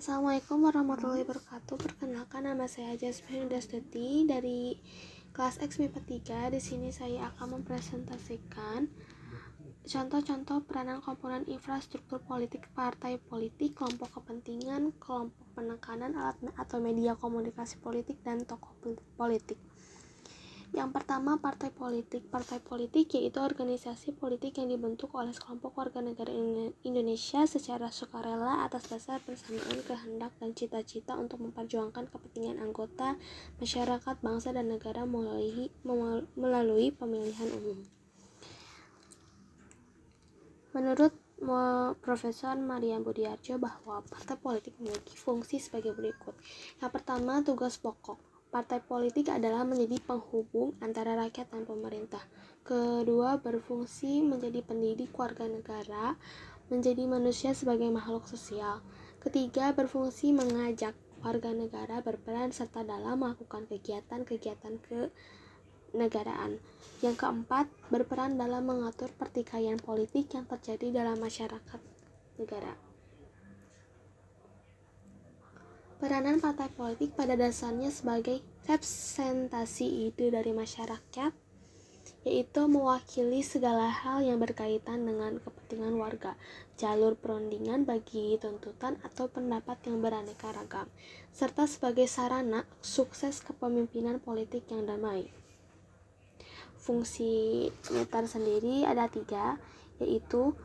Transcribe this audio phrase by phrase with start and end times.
[0.00, 1.76] Assalamualaikum warahmatullahi wabarakatuh.
[1.76, 4.80] Perkenalkan nama saya Jasmine Dastuti dari
[5.36, 6.00] kelas X MIPA
[6.48, 6.56] 3.
[6.56, 8.88] Di sini saya akan mempresentasikan
[9.84, 17.76] contoh-contoh peranan komponen infrastruktur politik partai politik, kelompok kepentingan, kelompok penekanan alat atau media komunikasi
[17.84, 18.72] politik dan tokoh
[19.20, 19.60] politik.
[20.70, 22.30] Yang pertama, partai politik.
[22.30, 26.30] Partai politik yaitu organisasi politik yang dibentuk oleh sekelompok warga negara
[26.86, 33.18] Indonesia secara sukarela atas dasar persamaan kehendak dan cita-cita untuk memperjuangkan kepentingan anggota
[33.58, 35.74] masyarakat, bangsa, dan negara melalui,
[36.38, 37.82] melalui pemilihan umum.
[40.70, 41.10] Menurut
[41.98, 46.38] Profesor Maria Budiarjo bahwa partai politik memiliki fungsi sebagai berikut.
[46.78, 52.18] Yang pertama, tugas pokok Partai politik adalah menjadi penghubung antara rakyat dan pemerintah.
[52.66, 56.18] Kedua, berfungsi menjadi pendidik warga negara,
[56.66, 58.82] menjadi manusia sebagai makhluk sosial.
[59.22, 66.58] Ketiga, berfungsi mengajak warga negara berperan serta dalam melakukan kegiatan-kegiatan kenegaraan.
[67.06, 71.80] Yang keempat, berperan dalam mengatur pertikaian politik yang terjadi dalam masyarakat
[72.34, 72.89] negara.
[76.00, 81.28] Peranan partai politik pada dasarnya sebagai representasi ide dari masyarakat,
[82.24, 86.40] yaitu mewakili segala hal yang berkaitan dengan kepentingan warga,
[86.80, 90.88] jalur perundingan bagi tuntutan atau pendapat yang beraneka ragam,
[91.36, 95.28] serta sebagai sarana sukses kepemimpinan politik yang damai.
[96.80, 99.60] Fungsi meter sendiri ada tiga,
[100.00, 100.56] yaitu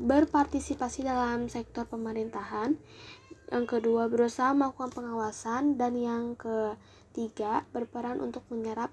[0.00, 2.80] berpartisipasi dalam sektor pemerintahan,
[3.52, 8.90] yang kedua berusaha melakukan pengawasan dan yang ketiga berperan untuk menyerap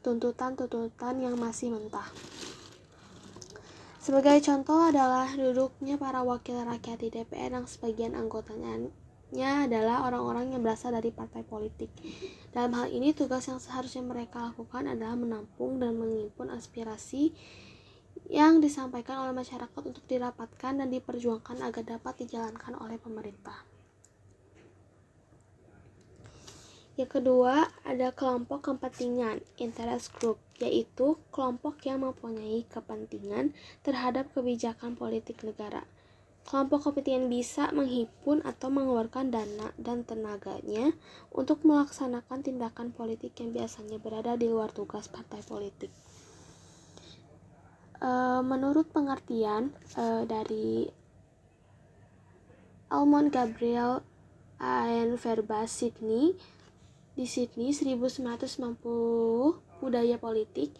[0.00, 2.08] tuntutan-tuntutan yang masih mentah.
[4.00, 8.90] Sebagai contoh adalah duduknya para wakil rakyat di DPR yang sebagian anggotanya
[9.68, 11.92] adalah orang-orang yang berasal dari partai politik.
[12.50, 17.30] Dalam hal ini, tugas yang seharusnya mereka lakukan adalah menampung dan mengimpun aspirasi
[18.26, 23.69] yang disampaikan oleh masyarakat untuk dirapatkan dan diperjuangkan agar dapat dijalankan oleh pemerintah.
[27.00, 35.40] Yang kedua, ada kelompok kepentingan interest group, yaitu kelompok yang mempunyai kepentingan terhadap kebijakan politik
[35.40, 35.88] negara.
[36.44, 40.92] Kelompok kepentingan bisa menghimpun atau mengeluarkan dana dan tenaganya
[41.32, 45.88] untuk melaksanakan tindakan politik yang biasanya berada di luar tugas partai politik.
[47.96, 48.10] E,
[48.44, 50.84] menurut pengertian e, dari
[52.92, 54.04] Almond Gabriel
[54.60, 56.36] and Verba Sydney,
[57.18, 58.80] di Sydney 1990
[59.82, 60.74] budaya politik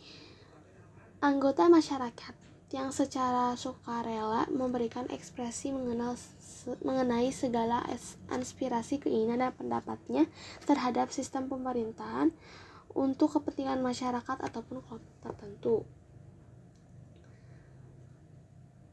[1.20, 2.34] anggota masyarakat
[2.70, 6.14] yang secara sukarela memberikan ekspresi mengenal
[6.86, 7.82] mengenai segala
[8.30, 10.30] aspirasi keinginan dan pendapatnya
[10.70, 12.30] terhadap sistem pemerintahan
[12.94, 15.76] untuk kepentingan masyarakat ataupun kelompok tertentu.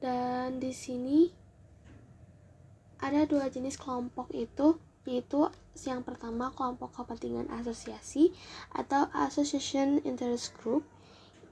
[0.02, 1.30] Dan di sini
[2.98, 5.48] ada dua jenis kelompok itu yaitu
[5.88, 8.36] yang pertama kelompok kepentingan asosiasi
[8.76, 10.84] atau association interest group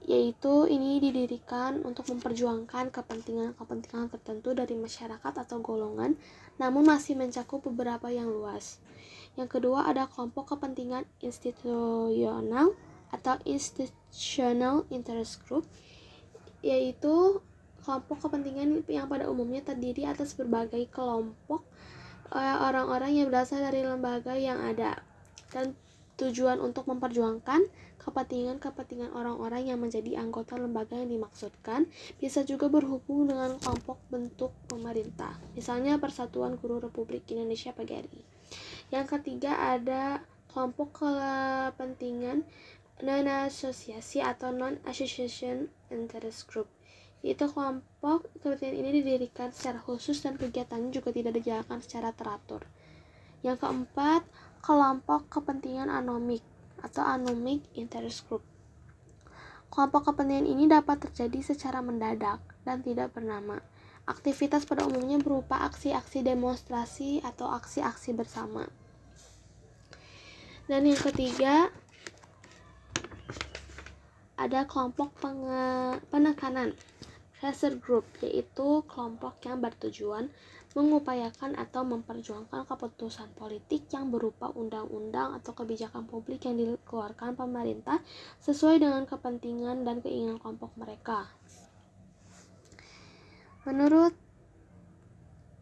[0.06, 6.14] yaitu ini didirikan untuk memperjuangkan kepentingan-kepentingan tertentu dari masyarakat atau golongan
[6.62, 8.78] namun masih mencakup beberapa yang luas.
[9.34, 12.70] Yang kedua ada kelompok kepentingan institusional
[13.10, 15.66] atau institutional interest group
[16.62, 17.42] yaitu
[17.82, 21.65] kelompok kepentingan yang pada umumnya terdiri atas berbagai kelompok
[22.34, 25.02] orang-orang yang berasal dari lembaga yang ada.
[25.52, 25.76] Dan
[26.16, 27.68] tujuan untuk memperjuangkan
[28.00, 31.90] kepentingan-kepentingan orang-orang yang menjadi anggota lembaga yang dimaksudkan
[32.22, 38.22] bisa juga berhubung dengan kelompok bentuk pemerintah, misalnya Persatuan Guru Republik Indonesia PGRI.
[38.94, 40.22] Yang ketiga ada
[40.54, 42.46] kelompok kepentingan
[43.02, 46.70] non-asosiasi atau non-association interest group
[47.26, 52.62] yaitu kelompok kepentingan ini didirikan secara khusus dan kegiatannya juga tidak dijalankan secara teratur.
[53.42, 54.22] Yang keempat,
[54.62, 56.46] kelompok kepentingan anomik
[56.78, 58.46] atau anomic interest group.
[59.74, 63.58] Kelompok kepentingan ini dapat terjadi secara mendadak dan tidak bernama.
[64.06, 68.70] Aktivitas pada umumnya berupa aksi-aksi demonstrasi atau aksi-aksi bersama.
[70.70, 71.74] Dan yang ketiga,
[74.38, 75.10] ada kelompok
[76.14, 76.78] penekanan
[77.38, 80.32] pressure group yaitu kelompok yang bertujuan
[80.76, 88.04] mengupayakan atau memperjuangkan keputusan politik yang berupa undang-undang atau kebijakan publik yang dikeluarkan pemerintah
[88.44, 91.32] sesuai dengan kepentingan dan keinginan kelompok mereka.
[93.64, 94.12] Menurut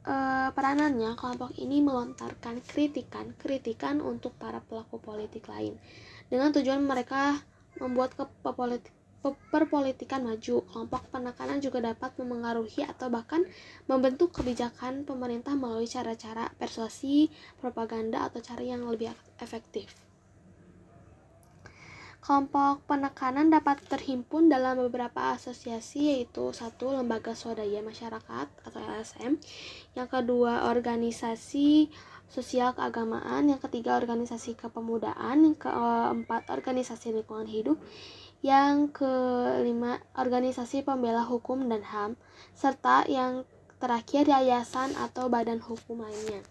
[0.02, 5.78] uh, peranannya kelompok ini melontarkan kritikan-kritikan untuk para pelaku politik lain
[6.26, 7.38] dengan tujuan mereka
[7.78, 8.18] membuat
[9.48, 10.60] perpolitikan maju.
[10.68, 13.46] Kelompok penekanan juga dapat memengaruhi atau bahkan
[13.88, 17.32] membentuk kebijakan pemerintah melalui cara-cara persuasi,
[17.62, 20.04] propaganda, atau cara yang lebih efektif.
[22.24, 29.36] Kelompok penekanan dapat terhimpun dalam beberapa asosiasi yaitu satu lembaga swadaya masyarakat atau LSM,
[29.92, 31.92] yang kedua organisasi
[32.32, 37.76] sosial keagamaan, yang ketiga organisasi kepemudaan, yang keempat organisasi lingkungan hidup,
[38.44, 42.20] yang kelima organisasi pembela hukum dan HAM,
[42.52, 43.48] serta yang
[43.80, 46.44] terakhir yayasan atau badan hukum lainnya.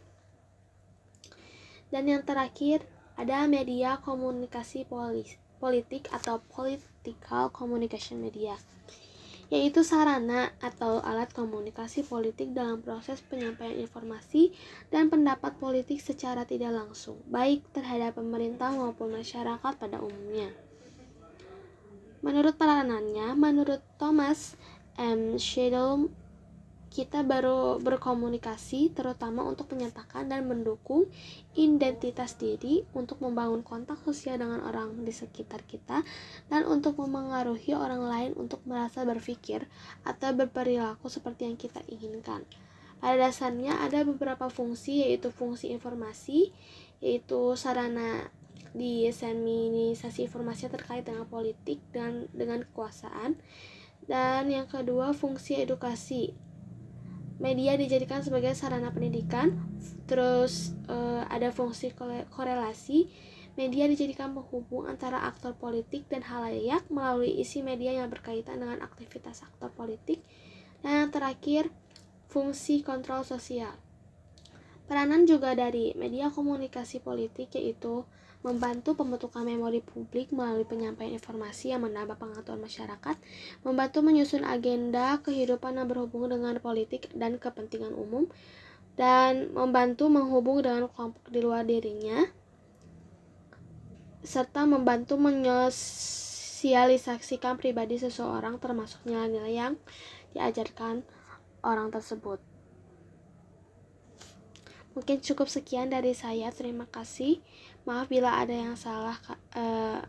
[1.94, 2.82] Dan yang terakhir
[3.14, 8.58] ada media komunikasi polis politik atau political communication media,
[9.54, 14.50] yaitu sarana atau alat komunikasi politik dalam proses penyampaian informasi
[14.90, 20.73] dan pendapat politik secara tidak langsung, baik terhadap pemerintah maupun masyarakat pada umumnya.
[22.24, 24.56] Menurut peranannya, menurut Thomas
[24.96, 25.36] M.
[25.36, 26.08] Shadow
[26.94, 31.10] kita baru berkomunikasi terutama untuk menyatakan dan mendukung
[31.58, 36.06] identitas diri untuk membangun kontak sosial dengan orang di sekitar kita
[36.54, 39.66] dan untuk memengaruhi orang lain untuk merasa berpikir
[40.06, 42.46] atau berperilaku seperti yang kita inginkan.
[43.02, 46.54] Pada dasarnya ada beberapa fungsi yaitu fungsi informasi
[47.02, 48.30] yaitu sarana
[48.74, 53.38] diseminisasi informasi terkait dengan politik dan dengan kekuasaan.
[54.04, 56.36] Dan yang kedua fungsi edukasi.
[57.40, 59.58] Media dijadikan sebagai sarana pendidikan
[60.06, 61.94] terus uh, ada fungsi
[62.30, 63.10] korelasi.
[63.54, 69.46] Media dijadikan penghubung antara aktor politik dan halayak melalui isi media yang berkaitan dengan aktivitas
[69.46, 70.26] aktor politik.
[70.82, 71.70] Dan yang terakhir
[72.28, 73.78] fungsi kontrol sosial
[74.86, 78.04] peranan juga dari media komunikasi politik yaitu
[78.44, 83.16] membantu pembentukan memori publik melalui penyampaian informasi yang menambah pengetahuan masyarakat,
[83.64, 88.28] membantu menyusun agenda kehidupan yang berhubungan dengan politik dan kepentingan umum,
[89.00, 92.28] dan membantu menghubung dengan kelompok di luar dirinya,
[94.28, 99.80] serta membantu menyosialisasikan pribadi seseorang termasuk nilai-nilai yang
[100.36, 101.08] diajarkan
[101.64, 102.44] orang tersebut.
[104.98, 106.50] Mungkin cukup sekian dari saya.
[106.50, 107.38] Terima kasih.
[107.86, 109.22] Maaf bila ada yang salah
[109.54, 110.02] uh,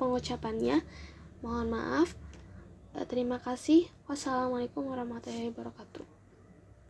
[0.00, 0.80] pengucapannya.
[1.44, 2.08] Mohon maaf.
[2.96, 3.84] Uh, terima kasih.
[4.08, 6.07] Wassalamualaikum warahmatullahi wabarakatuh.